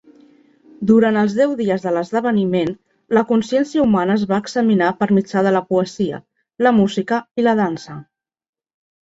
[0.91, 2.71] Durant els deu dies de l'esdeveniment,
[3.17, 6.23] la consciència humana es va examinar per mitjà de la poesia,
[6.69, 8.01] la música i la dansa.